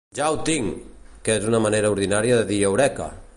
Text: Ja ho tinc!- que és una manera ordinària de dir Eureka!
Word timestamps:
Ja 0.19 0.27
ho 0.33 0.37
tinc!- 0.47 0.79
que 1.27 1.35
és 1.41 1.45
una 1.51 1.61
manera 1.67 1.93
ordinària 1.97 2.41
de 2.41 2.49
dir 2.53 2.63
Eureka! 2.71 3.11